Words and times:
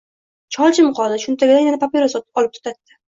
Chol 0.55 0.71
jim 0.77 0.87
qoldi. 0.99 1.19
Cho’ntagidan 1.23 1.67
yana 1.69 1.79
papiros 1.83 2.17
olib 2.23 2.57
tutatdi. 2.57 2.97